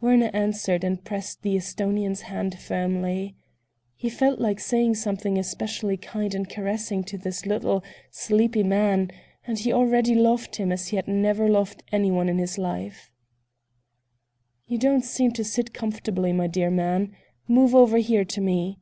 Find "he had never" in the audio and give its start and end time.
10.88-11.48